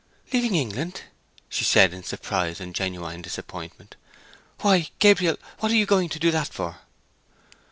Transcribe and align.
"Leaving 0.33 0.55
England!" 0.55 1.03
she 1.47 1.63
said, 1.63 1.93
in 1.93 2.01
surprise 2.01 2.59
and 2.59 2.73
genuine 2.73 3.21
disappointment. 3.21 3.95
"Why, 4.61 4.87
Gabriel, 4.97 5.37
what 5.59 5.71
are 5.71 5.75
you 5.75 5.85
going 5.85 6.09
to 6.09 6.17
do 6.17 6.31
that 6.31 6.47
for?" 6.51 6.79